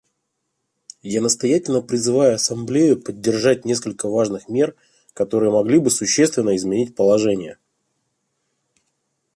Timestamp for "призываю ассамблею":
1.83-2.99